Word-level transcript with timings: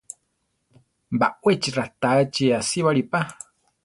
Baʼwéchi 1.19 1.69
ratáachi 1.77 2.43
asíbali 2.57 3.03
pa. 3.11 3.19